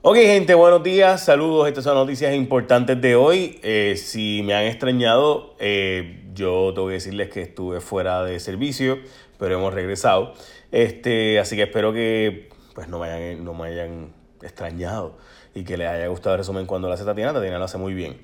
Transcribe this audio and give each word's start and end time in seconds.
Ok 0.00 0.14
gente, 0.18 0.54
buenos 0.54 0.84
días, 0.84 1.24
saludos, 1.24 1.66
estas 1.66 1.82
son 1.82 1.96
noticias 1.96 2.32
importantes 2.32 3.00
de 3.00 3.16
hoy. 3.16 3.58
Eh, 3.64 3.96
si 3.96 4.44
me 4.44 4.54
han 4.54 4.62
extrañado, 4.62 5.56
eh, 5.58 6.24
yo 6.34 6.70
tengo 6.72 6.86
que 6.86 6.94
decirles 6.94 7.30
que 7.30 7.42
estuve 7.42 7.80
fuera 7.80 8.22
de 8.22 8.38
servicio, 8.38 9.00
pero 9.40 9.56
hemos 9.56 9.74
regresado. 9.74 10.34
Este, 10.70 11.40
así 11.40 11.56
que 11.56 11.64
espero 11.64 11.92
que 11.92 12.48
pues, 12.76 12.86
no, 12.86 13.00
me 13.00 13.08
hayan, 13.08 13.44
no 13.44 13.54
me 13.54 13.66
hayan 13.70 14.12
extrañado 14.40 15.16
y 15.52 15.64
que 15.64 15.76
les 15.76 15.88
haya 15.88 16.06
gustado 16.06 16.36
el 16.36 16.38
resumen 16.38 16.66
cuando 16.66 16.86
la 16.86 16.94
hace 16.94 17.04
Tatiana. 17.04 17.32
Tatiana 17.32 17.58
lo 17.58 17.64
hace 17.64 17.78
muy 17.78 17.92
bien. 17.92 18.20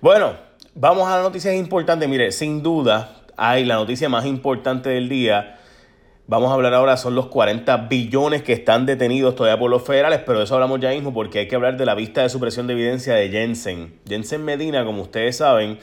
Bueno, 0.00 0.32
vamos 0.74 1.06
a 1.06 1.16
las 1.16 1.22
noticias 1.22 1.54
importantes. 1.54 2.08
Mire, 2.08 2.32
sin 2.32 2.62
duda, 2.62 3.20
hay 3.36 3.66
la 3.66 3.74
noticia 3.74 4.08
más 4.08 4.24
importante 4.24 4.88
del 4.88 5.10
día 5.10 5.60
Vamos 6.30 6.52
a 6.52 6.54
hablar 6.54 6.74
ahora, 6.74 6.96
son 6.96 7.16
los 7.16 7.26
40 7.26 7.76
billones 7.88 8.44
que 8.44 8.52
están 8.52 8.86
detenidos 8.86 9.34
todavía 9.34 9.58
por 9.58 9.68
los 9.68 9.82
federales, 9.82 10.20
pero 10.24 10.38
de 10.38 10.44
eso 10.44 10.54
hablamos 10.54 10.78
ya 10.78 10.90
mismo 10.90 11.12
porque 11.12 11.40
hay 11.40 11.48
que 11.48 11.56
hablar 11.56 11.76
de 11.76 11.84
la 11.84 11.96
vista 11.96 12.22
de 12.22 12.28
supresión 12.28 12.68
de 12.68 12.74
evidencia 12.74 13.16
de 13.16 13.30
Jensen. 13.30 13.98
Jensen 14.06 14.44
Medina, 14.44 14.84
como 14.84 15.02
ustedes 15.02 15.38
saben, 15.38 15.80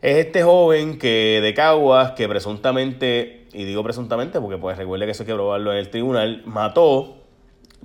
es 0.00 0.18
este 0.18 0.44
joven 0.44 1.00
que 1.00 1.40
de 1.42 1.52
Caguas 1.52 2.12
que 2.12 2.28
presuntamente, 2.28 3.48
y 3.52 3.64
digo 3.64 3.82
presuntamente 3.82 4.40
porque 4.40 4.56
pues 4.56 4.78
recuerde 4.78 5.06
que 5.06 5.10
eso 5.10 5.24
hay 5.24 5.26
que 5.26 5.34
probarlo 5.34 5.72
en 5.72 5.78
el 5.78 5.90
tribunal, 5.90 6.42
mató 6.44 7.16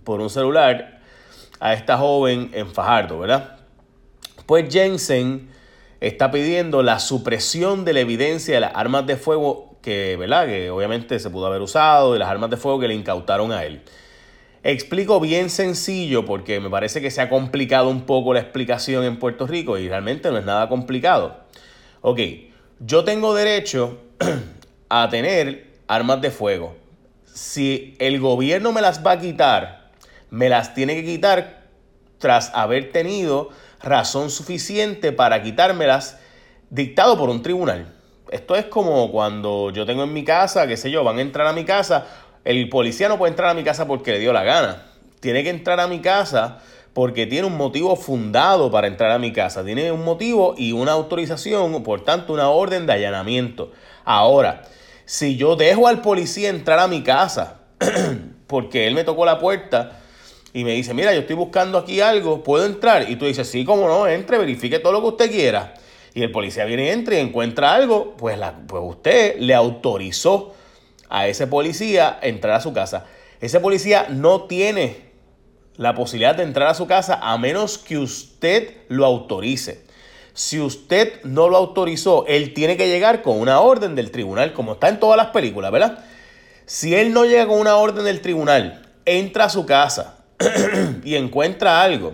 por 0.04 0.22
un 0.22 0.30
celular 0.30 1.00
a 1.60 1.74
esta 1.74 1.98
joven 1.98 2.52
en 2.54 2.68
Fajardo, 2.68 3.18
¿verdad? 3.18 3.58
Pues 4.46 4.72
Jensen 4.72 5.50
está 6.00 6.30
pidiendo 6.30 6.84
la 6.84 7.00
supresión 7.00 7.86
de 7.86 7.94
la 7.94 8.02
evidencia 8.02 8.54
de 8.54 8.62
las 8.62 8.76
armas 8.76 9.08
de 9.08 9.18
fuego 9.18 9.67
que, 9.88 10.18
¿verdad? 10.18 10.48
que 10.48 10.70
obviamente 10.70 11.18
se 11.18 11.30
pudo 11.30 11.46
haber 11.46 11.62
usado 11.62 12.14
y 12.14 12.20
las 12.20 12.28
armas 12.28 12.50
de 12.50 12.58
fuego 12.58 12.78
que 12.78 12.90
le 12.90 12.94
incautaron 12.94 13.54
a 13.54 13.64
él. 13.64 13.82
Explico 14.62 15.22
bien 15.22 15.50
sencillo 15.50 16.26
porque 16.26 16.60
me 16.60 16.70
parece 16.70 17.00
que 17.00 17.10
se 17.10 17.22
ha 17.22 17.30
complicado 17.30 17.88
un 17.88 18.02
poco 18.02 18.34
la 18.34 18.42
explicación 18.42 19.06
en 19.06 19.18
Puerto 19.18 19.48
Rico 19.48 19.78
y 19.78 19.88
realmente 19.88 20.30
no 20.30 20.38
es 20.38 20.44
nada 20.44 20.68
complicado. 20.68 21.38
Ok, 22.02 22.20
yo 22.82 23.06
tengo 23.06 23.34
derecho 23.34 23.98
a 24.90 25.08
tener 25.08 25.68
armas 25.88 26.20
de 26.20 26.32
fuego. 26.32 26.76
Si 27.34 27.96
el 28.00 28.20
gobierno 28.20 28.74
me 28.74 28.82
las 28.82 29.06
va 29.06 29.12
a 29.12 29.20
quitar, 29.22 29.92
me 30.32 30.50
las 30.50 30.74
tiene 30.74 30.96
que 30.96 31.06
quitar 31.06 31.70
tras 32.18 32.52
haber 32.54 32.92
tenido 32.92 33.52
razón 33.82 34.32
suficiente 34.32 35.14
para 35.14 35.42
quitármelas 35.44 36.20
dictado 36.70 37.18
por 37.18 37.30
un 37.30 37.42
tribunal. 37.42 37.97
Esto 38.32 38.56
es 38.56 38.66
como 38.66 39.12
cuando 39.12 39.72
yo 39.72 39.86
tengo 39.86 40.04
en 40.04 40.14
mi 40.14 40.24
casa, 40.24 40.68
qué 40.68 40.78
sé 40.78 40.92
yo, 40.92 41.04
van 41.04 41.18
a 41.18 41.22
entrar 41.22 41.48
a 41.48 41.54
mi 41.54 41.64
casa, 41.64 42.06
el 42.44 42.70
policía 42.70 43.10
no 43.10 43.18
puede 43.18 43.32
entrar 43.32 43.50
a 43.50 43.54
mi 43.54 43.64
casa 43.64 43.88
porque 43.88 44.12
le 44.12 44.20
dio 44.20 44.34
la 44.34 44.44
gana. 44.44 44.86
Tiene 45.20 45.44
que 45.44 45.50
entrar 45.50 45.80
a 45.80 45.88
mi 45.88 46.00
casa 46.00 46.60
porque 46.94 47.26
tiene 47.26 47.48
un 47.48 47.58
motivo 47.58 47.96
fundado 47.96 48.72
para 48.72 48.88
entrar 48.88 49.12
a 49.12 49.20
mi 49.20 49.32
casa. 49.32 49.64
Tiene 49.64 49.92
un 49.92 50.04
motivo 50.04 50.56
y 50.58 50.72
una 50.72 50.94
autorización, 50.94 51.84
por 51.84 52.04
tanto, 52.04 52.34
una 52.34 52.50
orden 52.50 52.86
de 52.86 52.94
allanamiento. 52.94 53.72
Ahora, 54.04 54.64
si 55.06 55.38
yo 55.38 55.56
dejo 55.56 55.88
al 55.88 56.02
policía 56.02 56.50
entrar 56.50 56.80
a 56.80 56.88
mi 56.88 57.04
casa 57.04 57.62
porque 58.48 58.88
él 58.88 58.96
me 58.96 59.04
tocó 59.04 59.26
la 59.26 59.40
puerta 59.40 60.00
y 60.54 60.64
me 60.64 60.72
dice, 60.72 60.94
mira, 60.94 61.14
yo 61.14 61.22
estoy 61.22 61.36
buscando 61.36 61.78
aquí 61.78 62.02
algo, 62.02 62.44
¿puedo 62.44 62.66
entrar? 62.66 63.10
Y 63.10 63.16
tú 63.16 63.26
dices, 63.26 63.48
sí, 63.48 63.64
cómo 63.64 63.88
no, 63.88 64.08
entre, 64.08 64.38
verifique 64.38 64.80
todo 64.80 64.94
lo 64.94 65.02
que 65.02 65.08
usted 65.08 65.32
quiera 65.32 65.74
y 66.18 66.24
el 66.24 66.32
policía 66.32 66.66
viene 66.66 66.86
y 66.86 66.90
entra 66.90 67.16
y 67.16 67.20
encuentra 67.20 67.76
algo, 67.76 68.16
pues, 68.18 68.40
pues 68.68 68.84
usted 68.84 69.38
le 69.38 69.54
autorizó 69.54 70.56
a 71.10 71.28
ese 71.28 71.46
policía 71.46 72.18
entrar 72.24 72.56
a 72.56 72.60
su 72.60 72.74
casa. 72.74 73.06
Ese 73.40 73.60
policía 73.60 74.08
no 74.10 74.46
tiene 74.46 75.12
la 75.76 75.94
posibilidad 75.94 76.34
de 76.34 76.42
entrar 76.42 76.70
a 76.70 76.74
su 76.74 76.88
casa 76.88 77.20
a 77.22 77.38
menos 77.38 77.78
que 77.78 78.00
usted 78.00 78.78
lo 78.88 79.06
autorice. 79.06 79.86
Si 80.34 80.60
usted 80.60 81.22
no 81.22 81.50
lo 81.50 81.58
autorizó, 81.58 82.26
él 82.26 82.56
tiene 82.56 82.78
que 82.78 82.88
llegar 82.88 83.22
con 83.22 83.40
una 83.40 83.60
orden 83.60 83.94
del 83.94 84.10
tribunal, 84.10 84.54
como 84.54 84.74
está 84.74 84.90
en 84.90 85.00
todas 85.00 85.18
las 85.18 85.28
películas, 85.28 85.72
¿verdad? 85.72 86.04
Si 86.66 86.96
él 86.96 87.14
no 87.14 87.26
llega 87.26 87.46
con 87.46 87.60
una 87.60 87.76
orden 87.76 88.06
del 88.06 88.22
tribunal, 88.22 88.88
entra 89.06 89.44
a 89.44 89.50
su 89.50 89.68
casa 89.68 90.18
y 91.04 91.14
encuentra 91.14 91.84
algo 91.84 92.14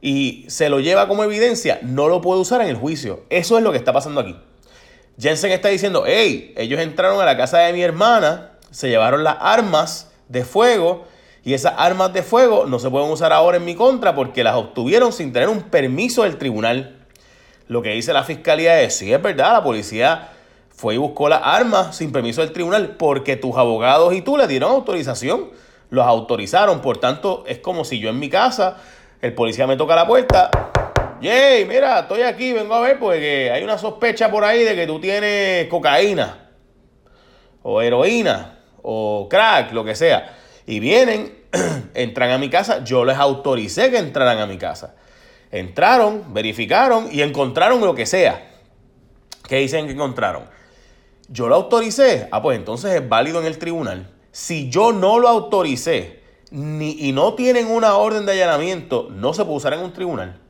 y 0.00 0.44
se 0.48 0.68
lo 0.68 0.80
lleva 0.80 1.08
como 1.08 1.24
evidencia, 1.24 1.80
no 1.82 2.08
lo 2.08 2.20
puede 2.20 2.40
usar 2.40 2.60
en 2.60 2.68
el 2.68 2.76
juicio. 2.76 3.24
Eso 3.30 3.58
es 3.58 3.64
lo 3.64 3.72
que 3.72 3.78
está 3.78 3.92
pasando 3.92 4.20
aquí. 4.20 4.36
Jensen 5.18 5.50
está 5.50 5.68
diciendo, 5.68 6.04
hey, 6.06 6.54
ellos 6.56 6.80
entraron 6.80 7.20
a 7.20 7.24
la 7.24 7.36
casa 7.36 7.58
de 7.58 7.72
mi 7.72 7.82
hermana, 7.82 8.52
se 8.70 8.88
llevaron 8.88 9.24
las 9.24 9.36
armas 9.40 10.12
de 10.28 10.44
fuego 10.44 11.06
y 11.44 11.54
esas 11.54 11.74
armas 11.76 12.12
de 12.12 12.22
fuego 12.22 12.66
no 12.66 12.78
se 12.78 12.90
pueden 12.90 13.10
usar 13.10 13.32
ahora 13.32 13.56
en 13.56 13.64
mi 13.64 13.74
contra 13.74 14.14
porque 14.14 14.44
las 14.44 14.54
obtuvieron 14.54 15.12
sin 15.12 15.32
tener 15.32 15.48
un 15.48 15.62
permiso 15.62 16.22
del 16.22 16.38
tribunal. 16.38 16.98
Lo 17.66 17.82
que 17.82 17.90
dice 17.90 18.12
la 18.12 18.22
fiscalía 18.22 18.80
es, 18.82 18.96
sí, 18.96 19.12
es 19.12 19.20
verdad, 19.20 19.54
la 19.54 19.64
policía 19.64 20.28
fue 20.68 20.94
y 20.94 20.98
buscó 20.98 21.28
las 21.28 21.40
armas 21.42 21.96
sin 21.96 22.12
permiso 22.12 22.40
del 22.40 22.52
tribunal 22.52 22.96
porque 22.96 23.36
tus 23.36 23.56
abogados 23.56 24.14
y 24.14 24.22
tú 24.22 24.36
le 24.36 24.46
dieron 24.46 24.70
autorización, 24.70 25.50
los 25.90 26.06
autorizaron, 26.06 26.80
por 26.80 26.98
tanto 26.98 27.42
es 27.48 27.58
como 27.58 27.84
si 27.84 27.98
yo 27.98 28.10
en 28.10 28.20
mi 28.20 28.28
casa 28.28 28.76
el 29.20 29.34
policía 29.34 29.66
me 29.66 29.76
toca 29.76 29.96
la 29.96 30.06
puerta. 30.06 30.50
Yay, 31.20 31.64
mira, 31.64 32.00
estoy 32.00 32.22
aquí, 32.22 32.52
vengo 32.52 32.74
a 32.74 32.80
ver 32.80 32.98
porque 32.98 33.50
hay 33.50 33.64
una 33.64 33.76
sospecha 33.76 34.30
por 34.30 34.44
ahí 34.44 34.62
de 34.62 34.76
que 34.76 34.86
tú 34.86 35.00
tienes 35.00 35.66
cocaína 35.66 36.50
o 37.62 37.82
heroína 37.82 38.60
o 38.82 39.26
crack, 39.28 39.72
lo 39.72 39.84
que 39.84 39.96
sea. 39.96 40.36
Y 40.66 40.78
vienen, 40.78 41.46
entran 41.94 42.30
a 42.30 42.38
mi 42.38 42.48
casa, 42.48 42.84
yo 42.84 43.04
les 43.04 43.16
autoricé 43.16 43.90
que 43.90 43.98
entraran 43.98 44.38
a 44.38 44.46
mi 44.46 44.58
casa. 44.58 44.94
Entraron, 45.50 46.32
verificaron 46.32 47.08
y 47.10 47.22
encontraron 47.22 47.80
lo 47.80 47.94
que 47.94 48.06
sea. 48.06 48.50
¿Qué 49.48 49.56
dicen 49.56 49.86
que 49.86 49.92
encontraron? 49.92 50.44
Yo 51.28 51.48
lo 51.48 51.56
autoricé. 51.56 52.28
Ah, 52.30 52.42
pues 52.42 52.58
entonces 52.58 52.92
es 52.92 53.08
válido 53.08 53.40
en 53.40 53.46
el 53.46 53.58
tribunal. 53.58 54.10
Si 54.30 54.70
yo 54.70 54.92
no 54.92 55.18
lo 55.18 55.28
autoricé, 55.28 56.20
ni, 56.50 56.96
y 56.98 57.12
no 57.12 57.34
tienen 57.34 57.66
una 57.66 57.96
orden 57.96 58.26
de 58.26 58.32
allanamiento, 58.32 59.08
no 59.10 59.34
se 59.34 59.44
puede 59.44 59.56
usar 59.56 59.74
en 59.74 59.80
un 59.80 59.92
tribunal. 59.92 60.40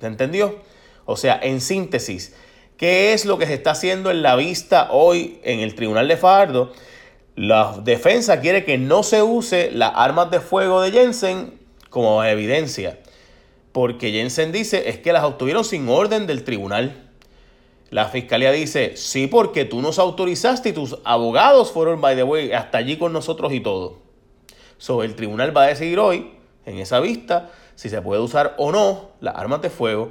¿Se 0.00 0.06
entendió? 0.06 0.60
O 1.04 1.16
sea, 1.16 1.38
en 1.42 1.60
síntesis, 1.60 2.34
¿qué 2.76 3.12
es 3.12 3.24
lo 3.24 3.38
que 3.38 3.46
se 3.46 3.54
está 3.54 3.72
haciendo 3.72 4.10
en 4.10 4.22
la 4.22 4.36
vista 4.36 4.88
hoy 4.90 5.40
en 5.44 5.60
el 5.60 5.74
tribunal 5.74 6.08
de 6.08 6.16
Fajardo? 6.16 6.72
La 7.36 7.80
defensa 7.82 8.40
quiere 8.40 8.64
que 8.64 8.78
no 8.78 9.02
se 9.02 9.22
use 9.22 9.70
las 9.72 9.92
armas 9.94 10.30
de 10.30 10.40
fuego 10.40 10.80
de 10.80 10.92
Jensen 10.92 11.58
como 11.90 12.22
evidencia. 12.24 13.00
Porque 13.72 14.12
Jensen 14.12 14.52
dice 14.52 14.88
es 14.88 14.98
que 14.98 15.12
las 15.12 15.24
obtuvieron 15.24 15.64
sin 15.64 15.88
orden 15.88 16.26
del 16.26 16.44
tribunal. 16.44 17.10
La 17.90 18.06
fiscalía 18.06 18.50
dice, 18.52 18.96
sí, 18.96 19.26
porque 19.26 19.64
tú 19.64 19.82
nos 19.82 19.98
autorizaste 19.98 20.70
y 20.70 20.72
tus 20.72 20.98
abogados 21.04 21.72
fueron, 21.72 22.00
by 22.00 22.16
the 22.16 22.22
way, 22.22 22.52
hasta 22.52 22.78
allí 22.78 22.96
con 22.96 23.12
nosotros 23.12 23.52
y 23.52 23.60
todo. 23.60 24.03
So, 24.84 25.02
el 25.02 25.14
tribunal 25.14 25.56
va 25.56 25.62
a 25.62 25.68
decidir 25.68 25.98
hoy, 25.98 26.30
en 26.66 26.76
esa 26.78 27.00
vista, 27.00 27.48
si 27.74 27.88
se 27.88 28.02
puede 28.02 28.20
usar 28.20 28.54
o 28.58 28.70
no 28.70 29.12
las 29.22 29.34
armas 29.34 29.62
de 29.62 29.70
fuego 29.70 30.10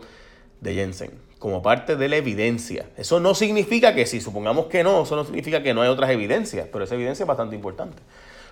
de 0.61 0.73
Jensen 0.73 1.11
como 1.37 1.61
parte 1.61 1.95
de 1.95 2.09
la 2.09 2.15
evidencia. 2.15 2.87
Eso 2.97 3.19
no 3.19 3.35
significa 3.35 3.93
que 3.93 4.07
si 4.07 4.19
supongamos 4.19 4.65
que 4.65 4.83
no, 4.83 5.03
eso 5.03 5.15
no 5.15 5.25
significa 5.25 5.61
que 5.61 5.75
no 5.75 5.83
hay 5.83 5.89
otras 5.89 6.09
evidencias, 6.09 6.67
pero 6.71 6.85
esa 6.85 6.95
evidencia 6.95 7.21
es 7.21 7.27
bastante 7.27 7.55
importante. 7.55 8.01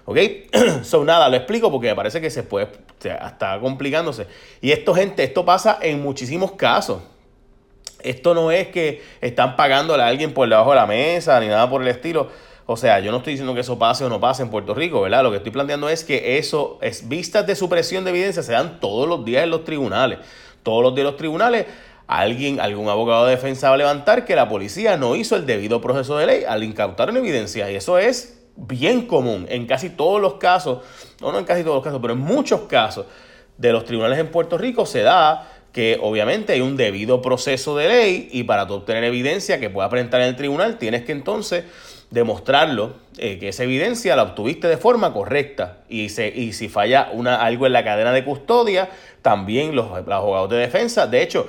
¿Ok? 0.05 0.19
So, 0.83 1.03
nada, 1.03 1.27
lo 1.27 1.37
explico 1.37 1.71
porque 1.71 1.87
me 1.87 1.95
parece 1.95 2.21
que 2.21 2.29
se 2.29 2.43
puede, 2.43 2.67
está 3.01 3.59
complicándose. 3.59 4.27
Y 4.61 4.73
esto, 4.73 4.93
gente, 4.93 5.23
esto 5.23 5.43
pasa 5.43 5.79
en 5.81 6.03
muchísimos 6.03 6.51
casos. 6.51 7.01
Esto 8.03 8.35
no 8.35 8.51
es 8.51 8.67
que 8.67 9.01
están 9.21 9.55
pagándole 9.55 10.03
a 10.03 10.05
alguien 10.05 10.35
por 10.35 10.47
debajo 10.47 10.69
de 10.69 10.75
la 10.75 10.85
mesa 10.85 11.39
ni 11.39 11.47
nada 11.47 11.67
por 11.67 11.81
el 11.81 11.87
estilo. 11.87 12.29
O 12.71 12.77
sea, 12.77 12.99
yo 12.99 13.11
no 13.11 13.17
estoy 13.17 13.33
diciendo 13.33 13.53
que 13.53 13.61
eso 13.61 13.77
pase 13.77 14.05
o 14.05 14.09
no 14.09 14.19
pase 14.19 14.43
en 14.43 14.49
Puerto 14.49 14.73
Rico, 14.73 15.01
¿verdad? 15.01 15.23
Lo 15.23 15.31
que 15.31 15.37
estoy 15.37 15.51
planteando 15.51 15.89
es 15.89 16.03
que 16.03 16.37
eso, 16.37 16.79
es 16.81 17.07
vistas 17.07 17.45
de 17.45 17.55
supresión 17.55 18.03
de 18.03 18.11
evidencia, 18.11 18.43
se 18.43 18.53
dan 18.53 18.79
todos 18.79 19.07
los 19.07 19.25
días 19.25 19.43
en 19.43 19.49
los 19.49 19.63
tribunales. 19.63 20.19
Todos 20.63 20.83
los 20.83 20.95
días 20.95 21.05
en 21.05 21.11
los 21.11 21.17
tribunales, 21.17 21.65
alguien, 22.07 22.59
algún 22.59 22.89
abogado 22.89 23.25
de 23.25 23.31
defensa 23.31 23.69
va 23.69 23.75
a 23.75 23.77
levantar 23.77 24.25
que 24.25 24.35
la 24.35 24.47
policía 24.47 24.97
no 24.97 25.15
hizo 25.15 25.35
el 25.35 25.45
debido 25.45 25.81
proceso 25.81 26.17
de 26.17 26.25
ley 26.25 26.43
al 26.43 26.63
incautar 26.63 27.09
en 27.09 27.17
evidencia. 27.17 27.69
Y 27.71 27.75
eso 27.75 27.97
es 27.97 28.41
bien 28.55 29.07
común 29.07 29.45
en 29.49 29.65
casi 29.65 29.89
todos 29.89 30.21
los 30.21 30.35
casos, 30.35 30.79
no, 31.19 31.31
no 31.31 31.39
en 31.39 31.45
casi 31.45 31.63
todos 31.63 31.75
los 31.75 31.83
casos, 31.83 31.99
pero 32.01 32.13
en 32.13 32.19
muchos 32.19 32.61
casos 32.61 33.05
de 33.57 33.71
los 33.71 33.85
tribunales 33.85 34.19
en 34.19 34.27
Puerto 34.27 34.57
Rico 34.57 34.85
se 34.85 35.01
da 35.01 35.47
que 35.71 35.97
obviamente 36.01 36.53
hay 36.53 36.61
un 36.61 36.75
debido 36.75 37.21
proceso 37.21 37.77
de 37.77 37.87
ley 37.87 38.29
y 38.31 38.43
para 38.43 38.67
tú 38.67 38.73
obtener 38.75 39.03
evidencia 39.03 39.59
que 39.59 39.69
pueda 39.69 39.89
presentar 39.89 40.21
en 40.21 40.27
el 40.27 40.35
tribunal 40.35 40.77
tienes 40.77 41.03
que 41.03 41.13
entonces 41.13 41.63
demostrarlo, 42.11 42.93
eh, 43.17 43.39
que 43.39 43.49
esa 43.49 43.63
evidencia 43.63 44.15
la 44.15 44.23
obtuviste 44.23 44.67
de 44.67 44.77
forma 44.77 45.11
correcta. 45.13 45.79
Y, 45.89 46.09
se, 46.09 46.27
y 46.27 46.53
si 46.53 46.69
falla 46.69 47.09
una, 47.13 47.41
algo 47.41 47.65
en 47.65 47.73
la 47.73 47.83
cadena 47.83 48.11
de 48.11 48.23
custodia, 48.23 48.89
también 49.21 49.75
los, 49.75 49.87
abogados 49.91 50.49
de 50.49 50.57
defensa, 50.57 51.07
de 51.07 51.23
hecho, 51.23 51.47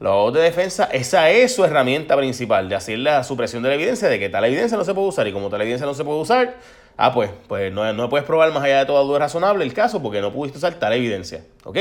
los 0.00 0.10
abogados 0.10 0.34
de 0.34 0.40
defensa, 0.40 0.88
esa 0.92 1.30
es 1.30 1.54
su 1.54 1.64
herramienta 1.64 2.16
principal, 2.16 2.68
de 2.68 2.74
hacer 2.74 2.98
la 2.98 3.22
supresión 3.22 3.62
de 3.62 3.68
la 3.68 3.74
evidencia, 3.76 4.08
de 4.08 4.18
que 4.18 4.28
tal 4.28 4.44
evidencia 4.44 4.76
no 4.76 4.84
se 4.84 4.94
puede 4.94 5.08
usar 5.08 5.28
y 5.28 5.32
como 5.32 5.48
tal 5.48 5.60
evidencia 5.60 5.86
no 5.86 5.94
se 5.94 6.04
puede 6.04 6.20
usar, 6.20 6.56
Ah, 7.00 7.14
pues, 7.14 7.30
pues 7.46 7.72
no, 7.72 7.90
no 7.92 8.08
puedes 8.08 8.26
probar 8.26 8.52
más 8.52 8.64
allá 8.64 8.80
de 8.80 8.86
todo 8.86 9.04
duda 9.04 9.20
razonable 9.20 9.64
el 9.64 9.72
caso 9.72 10.02
porque 10.02 10.20
no 10.20 10.32
pudiste 10.32 10.58
saltar 10.58 10.92
evidencia. 10.92 11.44
¿Ok? 11.62 11.78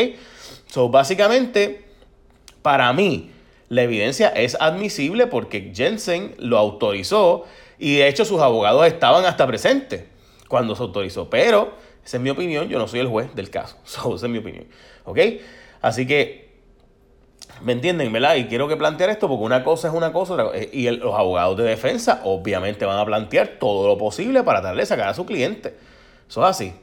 So, 0.67 0.89
básicamente, 0.89 1.85
para 2.61 2.93
mí, 2.93 3.31
la 3.69 3.83
evidencia 3.83 4.29
es 4.29 4.57
admisible 4.59 5.27
porque 5.27 5.71
Jensen 5.73 6.35
lo 6.37 6.57
autorizó 6.57 7.45
y 7.77 7.97
de 7.97 8.07
hecho 8.07 8.25
sus 8.25 8.41
abogados 8.41 8.85
estaban 8.87 9.25
hasta 9.25 9.45
presentes 9.45 10.05
cuando 10.47 10.75
se 10.75 10.83
autorizó. 10.83 11.29
Pero, 11.29 11.73
esa 12.03 12.17
es 12.17 12.23
mi 12.23 12.29
opinión, 12.29 12.69
yo 12.69 12.79
no 12.79 12.87
soy 12.87 13.01
el 13.01 13.07
juez 13.07 13.35
del 13.35 13.49
caso. 13.49 13.77
So, 13.83 14.15
esa 14.15 14.25
es 14.25 14.31
mi 14.31 14.39
opinión. 14.39 14.67
¿Ok? 15.05 15.19
Así 15.81 16.07
que 16.07 16.47
¿Me 17.61 17.73
entienden, 17.73 18.11
verdad? 18.13 18.35
Y 18.35 18.45
quiero 18.45 18.67
que 18.67 18.77
plantear 18.77 19.09
esto 19.09 19.27
porque 19.27 19.43
una 19.43 19.63
cosa 19.63 19.87
es 19.87 19.93
una 19.93 20.13
cosa 20.13 20.35
y 20.71 20.89
los 20.91 21.15
abogados 21.15 21.57
de 21.57 21.63
defensa 21.63 22.21
obviamente 22.23 22.85
van 22.85 22.99
a 22.99 23.05
plantear 23.05 23.57
todo 23.59 23.87
lo 23.87 23.97
posible 23.97 24.43
para 24.43 24.61
darle 24.61 24.85
sacar 24.85 25.09
a 25.09 25.13
su 25.13 25.25
cliente. 25.25 25.75
Eso 26.29 26.43
es 26.43 26.49
así. 26.49 26.73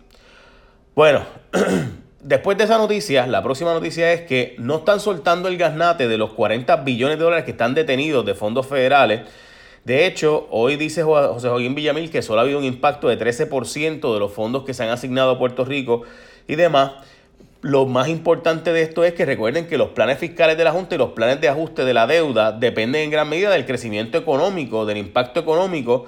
Bueno, 0.94 1.24
después 2.24 2.56
de 2.58 2.64
esa 2.64 2.78
noticia, 2.78 3.26
la 3.26 3.42
próxima 3.42 3.72
noticia 3.72 4.12
es 4.12 4.22
que 4.22 4.56
no 4.58 4.78
están 4.78 4.98
soltando 4.98 5.48
el 5.48 5.58
gasnate 5.58 6.08
de 6.08 6.18
los 6.18 6.32
40 6.32 6.76
billones 6.76 7.18
de 7.18 7.24
dólares 7.24 7.44
que 7.44 7.52
están 7.52 7.74
detenidos 7.74 8.24
de 8.24 8.34
fondos 8.34 8.66
federales. 8.66 9.20
De 9.84 10.06
hecho, 10.06 10.48
hoy 10.50 10.76
dice 10.76 11.02
José 11.02 11.48
Joaquín 11.48 11.74
Villamil 11.74 12.10
que 12.10 12.22
solo 12.22 12.40
ha 12.40 12.44
habido 12.44 12.58
un 12.58 12.64
impacto 12.64 13.08
de 13.08 13.18
13% 13.18 14.12
de 14.12 14.18
los 14.18 14.32
fondos 14.32 14.64
que 14.64 14.72
se 14.72 14.82
han 14.82 14.88
asignado 14.88 15.32
a 15.32 15.38
Puerto 15.38 15.64
Rico 15.66 16.02
y 16.48 16.56
demás. 16.56 16.92
Lo 17.60 17.86
más 17.86 18.08
importante 18.08 18.72
de 18.72 18.82
esto 18.82 19.04
es 19.04 19.12
que 19.12 19.26
recuerden 19.26 19.66
que 19.66 19.76
los 19.76 19.90
planes 19.90 20.18
fiscales 20.18 20.56
de 20.56 20.64
la 20.64 20.72
Junta 20.72 20.94
y 20.94 20.98
los 20.98 21.10
planes 21.10 21.40
de 21.42 21.48
ajuste 21.48 21.84
de 21.84 21.94
la 21.94 22.06
deuda 22.06 22.52
dependen 22.52 23.02
en 23.02 23.10
gran 23.10 23.28
medida 23.28 23.50
del 23.50 23.66
crecimiento 23.66 24.16
económico, 24.16 24.86
del 24.86 24.96
impacto 24.96 25.40
económico 25.40 26.06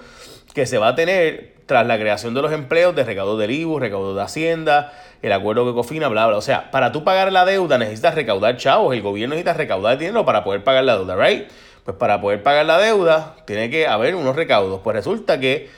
que 0.55 0.65
se 0.65 0.79
va 0.79 0.89
a 0.89 0.95
tener 0.95 1.56
tras 1.67 1.87
la 1.87 1.99
creación 1.99 2.33
de 2.33 2.43
los 2.43 2.53
empleos 2.53 2.95
de 2.95 3.05
recaudo 3.05 3.37
del 3.37 3.51
IBU, 3.51 3.79
recaudo 3.79 4.15
de 4.15 4.23
Hacienda, 4.23 4.93
el 5.21 5.33
acuerdo 5.33 5.67
que 5.67 5.75
cofina, 5.75 6.09
bla, 6.09 6.27
bla. 6.27 6.37
O 6.37 6.43
sea, 6.43 6.71
para 6.71 6.93
tú 6.93 7.05
pagar 7.05 7.33
la 7.33 7.45
deuda 7.45 7.77
necesitas 7.77 8.15
recaudar 8.15 8.57
chavos, 8.57 8.95
el 8.95 9.03
gobierno 9.03 9.35
necesita 9.35 9.55
recaudar 9.55 9.99
dinero 9.99 10.25
para 10.25 10.45
poder 10.45 10.63
pagar 10.63 10.85
la 10.85 10.97
deuda, 10.97 11.17
¿right? 11.17 11.49
Pues 11.85 11.97
para 11.97 12.21
poder 12.21 12.43
pagar 12.43 12.67
la 12.67 12.79
deuda 12.79 13.37
tiene 13.47 13.69
que 13.71 13.87
haber 13.87 14.15
unos 14.15 14.37
recaudos. 14.37 14.81
Pues 14.83 14.95
resulta 14.95 15.41
que 15.41 15.69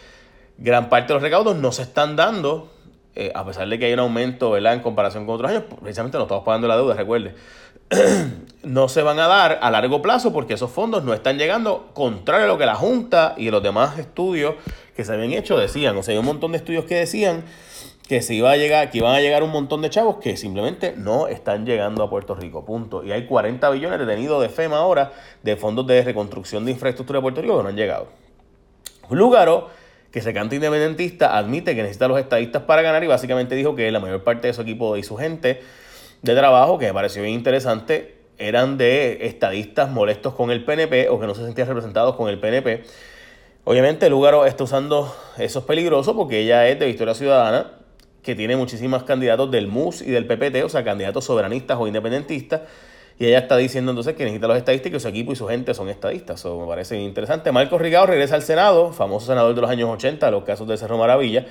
gran 0.59 0.89
parte 0.89 1.09
de 1.09 1.15
los 1.15 1.23
recaudos 1.23 1.57
no 1.57 1.73
se 1.73 1.83
están 1.83 2.17
dando 2.17 2.71
eh, 3.21 3.33
a 3.35 3.45
pesar 3.45 3.69
de 3.69 3.81
que 3.81 3.87
hay 3.87 3.93
un 3.95 3.99
aumento 3.99 4.57
en 4.57 4.81
comparación 4.81 5.27
con 5.27 5.35
otros 5.35 5.51
años, 5.51 5.65
precisamente 5.81 6.17
no 6.19 6.23
estamos 6.23 6.45
pagando 6.45 6.69
la 6.69 6.77
deuda, 6.77 6.95
recuerde, 6.95 7.35
no 8.63 8.89
se 8.89 9.03
van 9.03 9.19
a 9.19 9.27
dar 9.27 9.59
a 9.61 9.73
largo 9.73 10.01
plazo 10.01 10.33
porque 10.33 10.55
esos 10.55 10.71
fondos 10.71 11.03
no 11.03 11.13
están 11.13 11.37
llegando, 11.37 11.91
contrario 11.95 12.45
a 12.45 12.49
lo 12.49 12.59
que 12.59 12.65
la 12.65 12.77
Junta 12.77 13.35
y 13.37 13.51
los 13.51 13.61
demás 13.61 13.99
estudios 13.99 14.55
que 14.95 15.05
se 15.05 15.13
habían 15.13 15.33
hecho 15.33 15.59
decían. 15.59 15.97
O 15.97 16.05
sea, 16.05 16.13
hay 16.13 16.19
un 16.19 16.27
montón 16.27 16.53
de 16.53 16.59
estudios 16.59 16.85
que 16.85 16.95
decían 16.95 17.43
que 18.09 18.23
se 18.23 18.35
iba 18.35 18.53
a 18.53 18.57
llegar, 18.57 18.89
que 18.91 18.99
iban 18.99 19.17
a 19.17 19.21
llegar 19.21 19.43
un 19.43 19.51
montón 19.51 19.83
de 19.83 19.91
chavos 19.91 20.19
que 20.19 20.37
simplemente 20.37 20.95
no 20.97 21.27
están 21.27 21.67
llegando 21.67 22.05
a 22.05 22.11
Puerto 22.11 22.37
Rico. 22.37 22.65
Punto. 22.65 23.03
Y 23.03 23.11
hay 23.11 23.27
40 23.27 23.69
billones 23.71 23.99
detenidos 23.99 24.41
de 24.43 24.49
FEMA 24.49 24.79
ahora 24.79 25.13
de 25.43 25.57
fondos 25.57 25.89
de 25.89 26.05
reconstrucción 26.05 26.65
de 26.65 26.71
infraestructura 26.71 27.19
de 27.19 27.23
Puerto 27.23 27.43
Rico 27.43 27.57
que 27.57 27.63
no 27.65 27.69
han 27.69 27.77
llegado. 27.77 28.07
Lugaro 29.11 29.71
que 30.11 30.23
se 30.23 30.33
canta 30.33 30.55
independentista, 30.55 31.37
admite 31.37 31.75
que 31.75 31.83
necesita 31.83 32.07
a 32.07 32.09
los 32.09 32.19
estadistas 32.19 32.63
para 32.63 32.83
ganar 32.83 33.05
y 33.05 33.07
básicamente 33.07 33.55
dijo 33.55 33.75
que 33.75 33.91
la 33.91 34.01
mayor 34.01 34.25
parte 34.25 34.47
de 34.47 34.55
su 34.55 34.63
equipo 34.63 34.97
y 34.97 35.03
su 35.03 35.17
gente 35.17 35.61
de 36.23 36.35
trabajo, 36.35 36.79
que 36.79 36.87
me 36.87 36.95
pareció 36.95 37.23
bien 37.23 37.35
interesante, 37.35 38.17
eran 38.39 38.79
de 38.79 39.27
estadistas 39.27 39.91
molestos 39.91 40.35
con 40.35 40.51
el 40.51 40.65
PNP 40.65 41.09
o 41.09 41.21
que 41.21 41.27
no 41.27 41.35
se 41.35 41.45
sentían 41.45 41.69
representados 41.69 42.15
con 42.15 42.29
el 42.29 42.39
PNP. 42.39 42.85
Obviamente 43.65 44.09
Lugaro 44.09 44.47
está 44.47 44.65
usando 44.65 45.15
eso 45.37 45.59
es 45.59 45.65
peligroso 45.65 46.17
porque 46.17 46.41
ella 46.41 46.67
es 46.69 46.79
de 46.79 46.87
Victoria 46.87 47.15
Ciudadana, 47.15 47.73
que 48.23 48.35
tiene 48.35 48.57
muchísimos 48.57 49.03
candidatos 49.03 49.51
del 49.51 49.67
MUS 49.67 50.03
y 50.03 50.11
del 50.11 50.27
PPT, 50.27 50.65
o 50.65 50.69
sea, 50.69 50.85
candidatos 50.85 51.25
soberanistas 51.25 51.77
o 51.79 51.87
independentistas, 51.87 52.63
y 53.19 53.27
ella 53.27 53.39
está 53.39 53.57
diciendo 53.57 53.91
entonces 53.91 54.15
que 54.15 54.23
necesita 54.23 54.47
los 54.47 54.57
estadistas 54.57 54.93
y 54.93 55.01
su 55.01 55.09
equipo 55.09 55.33
y 55.33 55.37
su 55.37 55.49
gente 55.49 55.75
son 55.75 55.89
estadistas. 55.89 56.39
Eso 56.39 56.61
me 56.61 56.67
parece 56.67 56.97
interesante. 57.01 57.51
Marcos 57.51 57.81
Rigado 57.81 58.07
regresa 58.07 58.37
al 58.37 58.43
Senado, 58.43 58.93
famoso 58.93 59.27
senador 59.27 59.57
de 59.57 59.61
los 59.61 59.69
años 59.69 59.91
80, 59.91 60.31
los 60.31 60.45
casos 60.45 60.69
de 60.69 60.77
Cerro 60.77 60.99
Maravilla. 60.99 61.45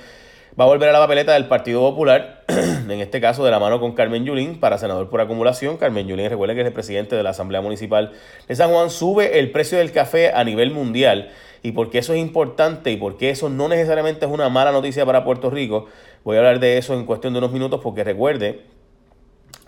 Va 0.58 0.64
a 0.64 0.66
volver 0.66 0.88
a 0.88 0.92
la 0.92 0.98
papeleta 0.98 1.34
del 1.34 1.46
Partido 1.46 1.80
Popular, 1.82 2.42
en 2.48 2.90
este 2.90 3.20
caso 3.20 3.44
de 3.44 3.50
la 3.50 3.60
mano 3.60 3.80
con 3.80 3.92
Carmen 3.92 4.24
Yulín, 4.24 4.58
para 4.58 4.78
senador 4.78 5.10
por 5.10 5.20
acumulación. 5.20 5.76
Carmen 5.76 6.08
Yulín, 6.08 6.30
recuerden 6.30 6.56
que 6.56 6.62
es 6.62 6.66
el 6.66 6.72
presidente 6.72 7.16
de 7.16 7.22
la 7.22 7.30
Asamblea 7.30 7.60
Municipal 7.60 8.12
de 8.48 8.56
San 8.56 8.70
Juan, 8.70 8.88
sube 8.88 9.38
el 9.38 9.50
precio 9.50 9.76
del 9.76 9.92
café 9.92 10.32
a 10.32 10.42
nivel 10.44 10.70
mundial. 10.70 11.30
Y 11.62 11.72
por 11.72 11.90
qué 11.90 11.98
eso 11.98 12.14
es 12.14 12.18
importante 12.18 12.90
y 12.92 12.96
por 12.96 13.18
qué 13.18 13.28
eso 13.28 13.50
no 13.50 13.68
necesariamente 13.68 14.24
es 14.24 14.32
una 14.32 14.48
mala 14.48 14.72
noticia 14.72 15.04
para 15.04 15.22
Puerto 15.22 15.50
Rico, 15.50 15.86
voy 16.24 16.36
a 16.36 16.38
hablar 16.38 16.60
de 16.60 16.78
eso 16.78 16.94
en 16.94 17.04
cuestión 17.04 17.34
de 17.34 17.40
unos 17.40 17.52
minutos, 17.52 17.80
porque 17.82 18.04
recuerde 18.04 18.77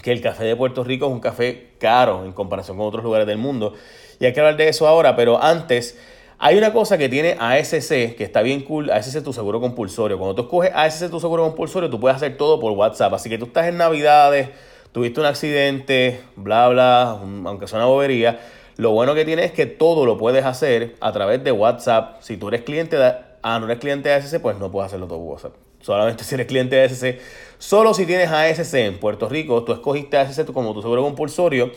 que 0.02 0.12
el 0.12 0.20
café 0.20 0.44
de 0.44 0.56
Puerto 0.56 0.84
Rico 0.84 1.06
es 1.06 1.12
un 1.12 1.20
café 1.20 1.72
caro 1.78 2.24
en 2.24 2.32
comparación 2.32 2.76
con 2.76 2.86
otros 2.86 3.04
lugares 3.04 3.26
del 3.26 3.38
mundo. 3.38 3.74
Y 4.18 4.26
hay 4.26 4.32
que 4.32 4.40
hablar 4.40 4.56
de 4.56 4.68
eso 4.68 4.86
ahora, 4.86 5.16
pero 5.16 5.42
antes 5.42 5.98
hay 6.38 6.56
una 6.56 6.72
cosa 6.72 6.96
que 6.96 7.08
tiene 7.08 7.36
ASC 7.38 8.16
que 8.16 8.24
está 8.24 8.40
bien 8.40 8.62
cool, 8.62 8.90
ASC 8.90 9.22
tu 9.22 9.32
seguro 9.32 9.60
compulsorio. 9.60 10.18
Cuando 10.18 10.34
tú 10.34 10.42
escoges 10.42 10.72
ASC 10.74 11.10
tu 11.10 11.20
seguro 11.20 11.42
compulsorio, 11.44 11.90
tú 11.90 12.00
puedes 12.00 12.16
hacer 12.16 12.36
todo 12.36 12.58
por 12.58 12.72
WhatsApp. 12.72 13.12
Así 13.12 13.28
que 13.28 13.36
tú 13.36 13.46
estás 13.46 13.66
en 13.66 13.76
Navidades, 13.76 14.48
tuviste 14.92 15.20
un 15.20 15.26
accidente, 15.26 16.20
bla, 16.36 16.68
bla, 16.68 17.18
aunque 17.44 17.66
sea 17.68 17.78
una 17.78 17.88
bobería. 17.88 18.40
Lo 18.76 18.92
bueno 18.92 19.14
que 19.14 19.26
tiene 19.26 19.44
es 19.44 19.52
que 19.52 19.66
todo 19.66 20.06
lo 20.06 20.16
puedes 20.16 20.46
hacer 20.46 20.96
a 21.00 21.12
través 21.12 21.44
de 21.44 21.52
WhatsApp. 21.52 22.22
Si 22.22 22.38
tú 22.38 22.48
eres 22.48 22.62
cliente 22.62 22.96
de, 22.96 23.14
ah, 23.42 23.58
no 23.58 23.66
eres 23.66 23.78
cliente 23.78 24.08
de 24.08 24.14
ASC, 24.14 24.40
pues 24.40 24.58
no 24.58 24.70
puedes 24.70 24.86
hacerlo 24.86 25.06
todo 25.06 25.18
por 25.18 25.28
WhatsApp. 25.32 25.69
Solamente 25.80 26.24
si 26.24 26.34
eres 26.34 26.46
cliente 26.46 26.76
de 26.76 26.84
ASC. 26.84 27.18
Solo 27.58 27.94
si 27.94 28.06
tienes 28.06 28.30
ASC 28.30 28.74
en 28.74 28.98
Puerto 28.98 29.28
Rico, 29.28 29.64
tú 29.64 29.72
escogiste 29.72 30.16
ASC 30.16 30.52
como 30.52 30.74
tu 30.74 30.82
seguro 30.82 31.02
compulsorio. 31.02 31.72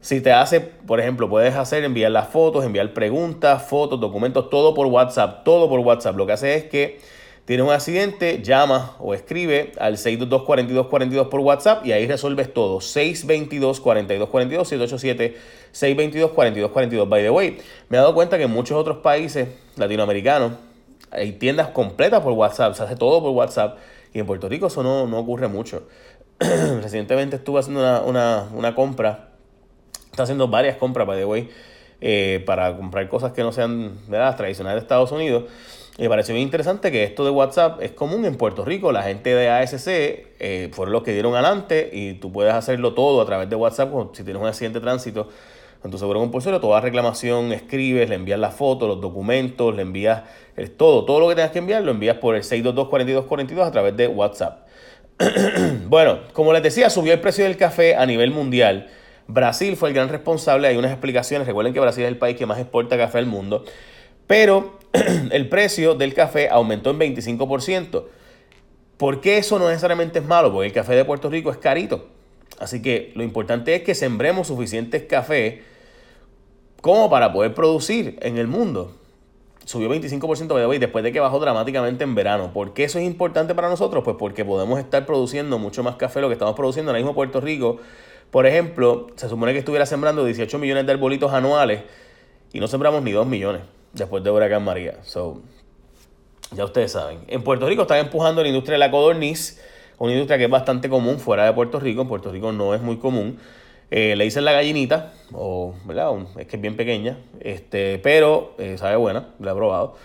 Si 0.00 0.20
te 0.20 0.32
hace, 0.32 0.60
por 0.60 1.00
ejemplo, 1.00 1.28
puedes 1.28 1.56
hacer 1.56 1.82
enviar 1.82 2.12
las 2.12 2.28
fotos, 2.28 2.64
enviar 2.64 2.92
preguntas, 2.92 3.64
fotos, 3.66 4.00
documentos, 4.00 4.48
todo 4.48 4.72
por 4.74 4.86
WhatsApp, 4.86 5.42
todo 5.44 5.68
por 5.68 5.80
WhatsApp. 5.80 6.16
Lo 6.16 6.24
que 6.24 6.32
hace 6.32 6.54
es 6.54 6.64
que 6.64 7.00
tienes 7.46 7.66
un 7.66 7.72
accidente, 7.72 8.40
llama 8.42 8.94
o 9.00 9.12
escribe 9.12 9.72
al 9.78 9.96
622-4242 9.96 11.28
por 11.28 11.40
WhatsApp 11.40 11.84
y 11.84 11.92
ahí 11.92 12.06
resuelves 12.06 12.54
todo. 12.54 12.78
622-4242, 12.78 14.64
787 14.64 15.36
622-4242. 15.72 17.08
By 17.08 17.22
the 17.22 17.30
way, 17.30 17.58
me 17.88 17.96
he 17.96 18.00
dado 18.00 18.14
cuenta 18.14 18.38
que 18.38 18.44
en 18.44 18.50
muchos 18.50 18.76
otros 18.76 18.98
países 18.98 19.48
latinoamericanos 19.76 20.52
hay 21.10 21.32
tiendas 21.32 21.68
completas 21.68 22.20
por 22.22 22.32
WhatsApp, 22.32 22.74
se 22.74 22.82
hace 22.82 22.96
todo 22.96 23.20
por 23.20 23.30
WhatsApp. 23.30 23.78
Y 24.12 24.20
en 24.20 24.26
Puerto 24.26 24.48
Rico 24.48 24.66
eso 24.66 24.82
no, 24.82 25.18
ocurre 25.18 25.48
mucho. 25.48 25.88
Recientemente 26.38 27.36
estuve 27.36 27.60
haciendo 27.60 28.04
una, 28.04 28.74
compra, 28.74 29.30
está 30.10 30.22
haciendo 30.22 30.48
varias 30.48 30.76
compras, 30.76 31.06
by 31.06 31.18
the 31.18 31.24
way, 31.24 31.50
eh, 32.00 32.42
para 32.46 32.76
comprar 32.76 33.08
cosas 33.08 33.32
que 33.32 33.42
no 33.42 33.52
sean 33.52 33.98
de 34.08 34.18
las 34.18 34.36
tradicionales 34.36 34.80
de 34.80 34.84
Estados 34.84 35.12
Unidos. 35.12 35.44
Y 35.98 36.02
me 36.02 36.10
pareció 36.10 36.32
bien 36.32 36.46
interesante 36.46 36.92
que 36.92 37.02
esto 37.02 37.24
de 37.24 37.30
WhatsApp 37.30 37.82
es 37.82 37.90
común 37.90 38.24
en 38.24 38.36
Puerto 38.36 38.64
Rico. 38.64 38.92
La 38.92 39.02
gente 39.02 39.34
de 39.34 39.48
ASC 39.48 39.88
eh, 39.88 40.70
fueron 40.72 40.92
los 40.92 41.02
que 41.02 41.12
dieron 41.12 41.34
adelante 41.34 41.90
y 41.92 42.14
tú 42.14 42.30
puedes 42.30 42.54
hacerlo 42.54 42.94
todo 42.94 43.20
a 43.20 43.26
través 43.26 43.50
de 43.50 43.56
WhatsApp 43.56 43.92
si 44.12 44.22
tienes 44.22 44.40
un 44.40 44.46
accidente 44.46 44.78
de 44.78 44.84
tránsito 44.84 45.28
en 45.84 45.90
tu 45.90 45.98
seguro 45.98 46.20
compulsorio, 46.20 46.60
toda 46.60 46.80
reclamación 46.80 47.52
escribes, 47.52 48.08
le 48.08 48.16
envías 48.16 48.38
la 48.38 48.50
foto, 48.50 48.88
los 48.88 49.00
documentos, 49.00 49.74
le 49.74 49.82
envías 49.82 50.22
todo, 50.76 51.04
todo 51.04 51.20
lo 51.20 51.28
que 51.28 51.36
tengas 51.36 51.52
que 51.52 51.60
enviar, 51.60 51.82
lo 51.82 51.92
envías 51.92 52.16
por 52.16 52.34
el 52.34 52.42
622-4242 52.42 53.64
a 53.64 53.70
través 53.70 53.96
de 53.96 54.08
WhatsApp. 54.08 54.66
bueno, 55.86 56.20
como 56.32 56.52
les 56.52 56.62
decía, 56.62 56.90
subió 56.90 57.12
el 57.12 57.20
precio 57.20 57.44
del 57.44 57.56
café 57.56 57.94
a 57.94 58.06
nivel 58.06 58.30
mundial. 58.30 58.88
Brasil 59.28 59.76
fue 59.76 59.90
el 59.90 59.94
gran 59.94 60.08
responsable, 60.08 60.68
hay 60.68 60.76
unas 60.76 60.90
explicaciones, 60.90 61.46
recuerden 61.46 61.74
que 61.74 61.80
Brasil 61.80 62.04
es 62.04 62.08
el 62.08 62.18
país 62.18 62.36
que 62.36 62.46
más 62.46 62.58
exporta 62.58 62.96
café 62.96 63.18
al 63.18 63.26
mundo, 63.26 63.64
pero 64.26 64.78
el 65.30 65.48
precio 65.48 65.94
del 65.94 66.14
café 66.14 66.48
aumentó 66.48 66.90
en 66.90 66.98
25%. 66.98 68.04
¿Por 68.96 69.20
qué 69.20 69.38
eso 69.38 69.60
no 69.60 69.68
necesariamente 69.68 70.18
es 70.18 70.24
malo? 70.24 70.52
Porque 70.52 70.66
el 70.66 70.72
café 70.72 70.94
de 70.94 71.04
Puerto 71.04 71.30
Rico 71.30 71.52
es 71.52 71.58
carito. 71.58 72.08
Así 72.58 72.82
que 72.82 73.12
lo 73.14 73.22
importante 73.22 73.74
es 73.74 73.82
que 73.82 73.94
sembremos 73.94 74.48
suficientes 74.48 75.04
café 75.04 75.62
como 76.80 77.10
para 77.10 77.32
poder 77.32 77.54
producir 77.54 78.18
en 78.22 78.38
el 78.38 78.46
mundo. 78.46 78.94
Subió 79.64 79.90
25% 79.90 80.54
de 80.54 80.78
después 80.78 81.04
de 81.04 81.12
que 81.12 81.20
bajó 81.20 81.38
dramáticamente 81.40 82.04
en 82.04 82.14
verano. 82.14 82.52
¿Por 82.52 82.72
qué 82.72 82.84
eso 82.84 82.98
es 82.98 83.04
importante 83.04 83.54
para 83.54 83.68
nosotros? 83.68 84.02
Pues 84.02 84.16
porque 84.18 84.44
podemos 84.44 84.78
estar 84.78 85.04
produciendo 85.04 85.58
mucho 85.58 85.82
más 85.82 85.96
café 85.96 86.20
lo 86.20 86.28
que 86.28 86.32
estamos 86.32 86.54
produciendo 86.54 86.90
ahora 86.90 87.00
mismo 87.00 87.14
Puerto 87.14 87.40
Rico. 87.40 87.76
Por 88.30 88.46
ejemplo, 88.46 89.08
se 89.16 89.28
supone 89.28 89.52
que 89.52 89.58
estuviera 89.58 89.84
sembrando 89.84 90.24
18 90.24 90.58
millones 90.58 90.86
de 90.86 90.92
arbolitos 90.92 91.32
anuales 91.32 91.82
y 92.52 92.60
no 92.60 92.68
sembramos 92.68 93.02
ni 93.02 93.12
2 93.12 93.26
millones 93.26 93.62
después 93.92 94.24
de 94.24 94.30
Huracán 94.30 94.64
María. 94.64 94.98
So, 95.02 95.42
ya 96.52 96.64
ustedes 96.64 96.92
saben. 96.92 97.20
En 97.28 97.42
Puerto 97.42 97.68
Rico 97.68 97.82
están 97.82 97.98
empujando 97.98 98.42
la 98.42 98.48
industria 98.48 98.74
de 98.74 98.78
la 98.78 98.90
codorniz 98.90 99.60
una 99.98 100.12
industria 100.12 100.38
que 100.38 100.44
es 100.44 100.50
bastante 100.50 100.88
común 100.88 101.18
fuera 101.18 101.44
de 101.44 101.52
Puerto 101.52 101.80
Rico. 101.80 102.02
En 102.02 102.08
Puerto 102.08 102.30
Rico 102.32 102.52
no 102.52 102.74
es 102.74 102.82
muy 102.82 102.98
común. 102.98 103.38
Eh, 103.90 104.16
le 104.16 104.24
dicen 104.24 104.44
la 104.44 104.52
gallinita, 104.52 105.12
o, 105.32 105.74
¿verdad? 105.84 106.12
es 106.38 106.46
que 106.46 106.56
es 106.56 106.62
bien 106.62 106.76
pequeña, 106.76 107.18
este, 107.40 107.98
pero 107.98 108.54
eh, 108.58 108.76
sabe 108.78 108.96
buena, 108.96 109.28
la 109.40 109.52
he 109.52 109.54
probado. 109.54 109.96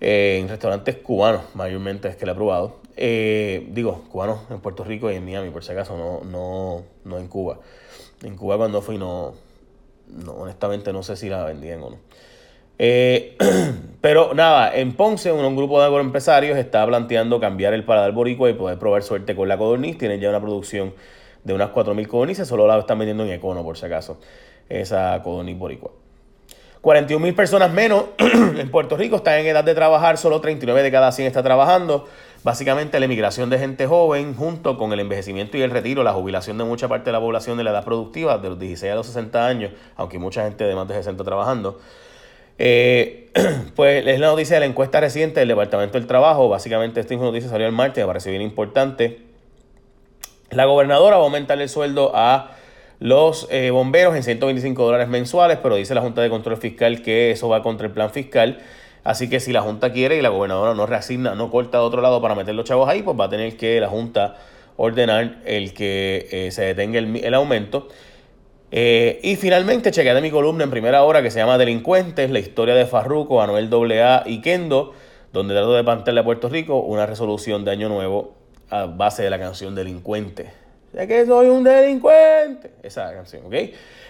eh, 0.00 0.38
en 0.40 0.48
restaurantes 0.48 0.96
cubanos, 0.96 1.42
mayormente 1.54 2.08
es 2.08 2.16
que 2.16 2.24
la 2.26 2.32
he 2.32 2.34
probado. 2.34 2.76
Eh, 2.96 3.66
digo, 3.72 4.04
cubanos 4.10 4.40
en 4.50 4.60
Puerto 4.60 4.84
Rico 4.84 5.10
y 5.10 5.16
en 5.16 5.24
Miami, 5.24 5.50
por 5.50 5.64
si 5.64 5.72
acaso, 5.72 5.96
no, 5.96 6.22
no, 6.28 6.84
no 7.04 7.18
en 7.18 7.28
Cuba. 7.28 7.58
En 8.22 8.36
Cuba 8.36 8.56
cuando 8.56 8.82
fui 8.82 8.98
no, 8.98 9.34
no 10.08 10.32
honestamente 10.32 10.92
no 10.92 11.02
sé 11.02 11.16
si 11.16 11.28
la 11.28 11.44
vendían 11.44 11.82
o 11.82 11.90
no. 11.90 11.98
Eh, 12.78 13.36
pero 14.00 14.32
nada, 14.34 14.74
en 14.74 14.94
Ponce, 14.94 15.32
un, 15.32 15.56
grupo 15.56 15.80
de 15.80 15.86
agroempresarios 15.86 16.56
está 16.56 16.86
planteando 16.86 17.40
cambiar 17.40 17.74
el 17.74 17.84
paladar 17.84 18.12
boricua 18.12 18.48
y 18.48 18.54
poder 18.54 18.78
probar 18.78 19.02
suerte 19.02 19.34
con 19.34 19.48
la 19.48 19.58
codorniz. 19.58 19.98
Tienen 19.98 20.20
ya 20.20 20.28
una 20.28 20.40
producción 20.40 20.94
de 21.42 21.54
unas 21.54 21.70
4.000 21.70 22.06
codornices, 22.06 22.46
solo 22.46 22.66
la 22.66 22.78
están 22.78 22.98
vendiendo 22.98 23.24
en 23.24 23.30
Econo, 23.30 23.64
por 23.64 23.76
si 23.76 23.86
acaso, 23.86 24.20
esa 24.68 25.20
codorniz 25.22 25.58
boricua. 25.58 25.90
41.000 26.82 27.34
personas 27.34 27.72
menos 27.72 28.04
en 28.18 28.70
Puerto 28.70 28.96
Rico 28.96 29.16
están 29.16 29.40
en 29.40 29.46
edad 29.46 29.64
de 29.64 29.74
trabajar, 29.74 30.16
solo 30.16 30.40
39 30.40 30.82
de 30.82 30.90
cada 30.92 31.10
100 31.10 31.26
está 31.26 31.42
trabajando. 31.42 32.06
Básicamente 32.44 33.00
la 33.00 33.06
emigración 33.06 33.50
de 33.50 33.58
gente 33.58 33.86
joven 33.86 34.34
junto 34.34 34.78
con 34.78 34.92
el 34.92 35.00
envejecimiento 35.00 35.56
y 35.56 35.62
el 35.62 35.72
retiro, 35.72 36.04
la 36.04 36.12
jubilación 36.12 36.56
de 36.56 36.62
mucha 36.62 36.86
parte 36.86 37.06
de 37.06 37.12
la 37.12 37.20
población 37.20 37.58
de 37.58 37.64
la 37.64 37.70
edad 37.70 37.84
productiva, 37.84 38.38
de 38.38 38.50
los 38.50 38.58
16 38.60 38.92
a 38.92 38.94
los 38.94 39.06
60 39.08 39.44
años, 39.44 39.72
aunque 39.96 40.20
mucha 40.20 40.44
gente 40.44 40.62
de 40.62 40.74
más 40.76 40.86
de 40.86 40.94
60 40.94 41.24
trabajando, 41.24 41.80
eh, 42.58 43.30
pues 43.76 44.06
es 44.06 44.20
la 44.20 44.26
noticia 44.26 44.56
de 44.56 44.60
la 44.60 44.66
encuesta 44.66 45.00
reciente 45.00 45.40
del 45.40 45.48
Departamento 45.48 45.98
del 45.98 46.06
Trabajo. 46.06 46.48
Básicamente, 46.48 47.00
esta 47.00 47.14
noticia 47.14 47.48
salió 47.48 47.66
el 47.66 47.72
martes, 47.72 48.02
me 48.02 48.06
parece 48.06 48.30
bien 48.30 48.42
importante. 48.42 49.20
La 50.50 50.64
gobernadora 50.64 51.16
va 51.16 51.22
a 51.22 51.26
aumentar 51.26 51.60
el 51.60 51.68
sueldo 51.68 52.12
a 52.14 52.52
los 53.00 53.46
eh, 53.50 53.70
bomberos 53.70 54.16
en 54.16 54.22
125 54.22 54.82
dólares 54.84 55.08
mensuales, 55.08 55.58
pero 55.62 55.76
dice 55.76 55.94
la 55.94 56.00
Junta 56.00 56.22
de 56.22 56.30
Control 56.30 56.56
Fiscal 56.56 57.02
que 57.02 57.30
eso 57.30 57.48
va 57.48 57.62
contra 57.62 57.86
el 57.86 57.92
plan 57.92 58.10
fiscal. 58.10 58.58
Así 59.04 59.30
que 59.30 59.40
si 59.40 59.52
la 59.52 59.62
Junta 59.62 59.92
quiere 59.92 60.16
y 60.16 60.22
la 60.22 60.30
gobernadora 60.30 60.74
no 60.74 60.86
reasigna, 60.86 61.34
no 61.34 61.50
corta 61.50 61.78
de 61.78 61.84
otro 61.84 62.02
lado 62.02 62.20
para 62.20 62.34
meter 62.34 62.54
los 62.54 62.64
chavos 62.64 62.88
ahí, 62.88 63.02
pues 63.02 63.18
va 63.18 63.26
a 63.26 63.28
tener 63.30 63.56
que 63.56 63.80
la 63.80 63.88
Junta 63.88 64.36
ordenar 64.76 65.38
el 65.44 65.74
que 65.74 66.28
eh, 66.30 66.50
se 66.50 66.62
detenga 66.62 66.98
el, 66.98 67.16
el 67.16 67.34
aumento. 67.34 67.88
Eh, 68.70 69.20
y 69.22 69.36
finalmente 69.36 69.90
chequeé 69.90 70.14
de 70.14 70.20
mi 70.20 70.30
columna 70.30 70.64
en 70.64 70.70
primera 70.70 71.02
hora 71.02 71.22
que 71.22 71.30
se 71.30 71.38
llama 71.38 71.56
Delincuentes, 71.56 72.30
la 72.30 72.38
historia 72.38 72.74
de 72.74 72.86
Farruco, 72.86 73.40
Anuel 73.40 73.70
AA 73.72 74.24
y 74.26 74.40
Kendo, 74.40 74.92
donde 75.32 75.54
trato 75.54 75.74
de 75.74 75.84
plantearle 75.84 76.20
a 76.20 76.24
Puerto 76.24 76.48
Rico 76.48 76.80
una 76.80 77.06
resolución 77.06 77.64
de 77.64 77.70
año 77.70 77.88
nuevo 77.88 78.34
a 78.70 78.86
base 78.86 79.22
de 79.22 79.30
la 79.30 79.38
canción 79.38 79.74
Delincuente. 79.74 80.50
Ya 80.92 81.06
que 81.06 81.26
soy 81.26 81.48
un 81.48 81.64
delincuente. 81.64 82.72
Esa 82.82 83.12
canción, 83.12 83.46
¿ok? 83.46 83.54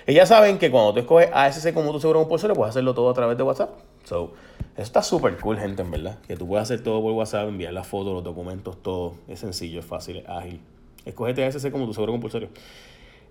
Y 0.06 0.14
ya 0.14 0.26
saben 0.26 0.58
que 0.58 0.70
cuando 0.70 0.94
tú 0.94 1.00
escoges 1.00 1.28
ASC 1.32 1.72
como 1.74 1.92
tu 1.92 2.00
seguro 2.00 2.20
compulsorio, 2.20 2.54
puedes 2.54 2.70
hacerlo 2.70 2.94
todo 2.94 3.10
a 3.10 3.14
través 3.14 3.36
de 3.36 3.42
WhatsApp. 3.42 3.70
So, 4.04 4.32
eso 4.74 4.82
está 4.82 5.02
súper 5.02 5.36
cool, 5.38 5.58
gente, 5.58 5.82
en 5.82 5.90
verdad. 5.90 6.18
Que 6.26 6.36
tú 6.36 6.46
puedes 6.46 6.62
hacer 6.62 6.82
todo 6.82 7.02
por 7.02 7.12
WhatsApp, 7.12 7.48
enviar 7.48 7.72
las 7.72 7.86
fotos, 7.86 8.14
los 8.14 8.22
documentos, 8.22 8.80
todo. 8.80 9.16
Es 9.26 9.40
sencillo, 9.40 9.80
es 9.80 9.86
fácil, 9.86 10.18
es 10.18 10.28
ágil. 10.28 10.60
Escogete 11.04 11.44
ASC 11.44 11.70
como 11.70 11.84
tu 11.84 11.94
seguro 11.94 12.12
compulsorio. 12.12 12.48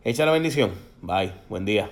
Echa 0.08 0.26
la 0.26 0.32
bendición. 0.32 0.72
Bye. 1.02 1.34
Buen 1.50 1.66
día. 1.66 1.90